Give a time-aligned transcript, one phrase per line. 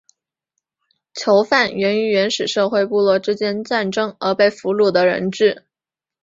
[1.13, 5.63] 囚犯源于原始社会部落之间战争而被俘虏的人质。